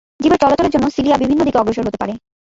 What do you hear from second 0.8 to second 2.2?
Cilia বিভিন্ন দিকে অগ্রসর হতে পারে।